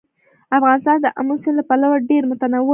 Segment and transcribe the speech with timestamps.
[0.57, 2.69] افغانستان د آمو سیند له پلوه ډېر متنوع دی.